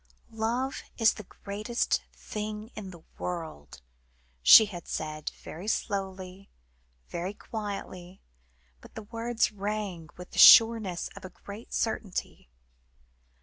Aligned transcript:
"Love 0.33 0.81
is 0.97 1.13
the 1.13 1.23
greatest 1.45 2.01
thing 2.11 2.71
in 2.75 2.89
the 2.89 3.03
world," 3.19 3.83
she 4.41 4.65
had 4.65 4.87
said, 4.87 5.31
very 5.43 5.67
slowly, 5.67 6.49
very 7.09 7.35
quietly, 7.35 8.19
but 8.79 8.95
the 8.95 9.03
words 9.03 9.51
rang 9.51 10.09
with 10.17 10.31
the 10.31 10.39
sureness 10.39 11.07
of 11.15 11.23
a 11.23 11.29
great 11.29 11.71
certainty. 11.71 12.49